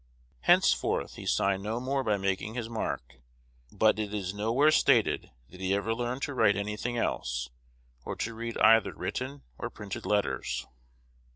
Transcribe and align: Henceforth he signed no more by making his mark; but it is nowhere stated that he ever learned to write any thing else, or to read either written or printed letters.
Henceforth 0.39 1.13
he 1.13 1.27
signed 1.27 1.61
no 1.61 1.79
more 1.79 2.03
by 2.03 2.17
making 2.17 2.55
his 2.55 2.67
mark; 2.67 3.17
but 3.71 3.99
it 3.99 4.15
is 4.15 4.33
nowhere 4.33 4.71
stated 4.71 5.29
that 5.51 5.59
he 5.61 5.75
ever 5.75 5.93
learned 5.93 6.23
to 6.23 6.33
write 6.33 6.55
any 6.57 6.75
thing 6.75 6.97
else, 6.97 7.51
or 8.03 8.15
to 8.15 8.33
read 8.33 8.57
either 8.57 8.95
written 8.95 9.43
or 9.59 9.69
printed 9.69 10.07
letters. 10.07 10.65